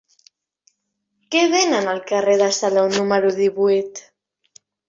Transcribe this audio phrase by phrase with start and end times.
[1.35, 4.07] Què venen al carrer de Salou número divuit?